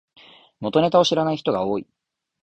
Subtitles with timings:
[0.61, 1.85] 元ネタ知らない人の方が多い